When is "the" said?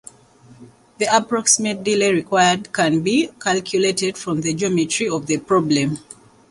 0.97-1.05, 4.41-4.51, 5.27-5.37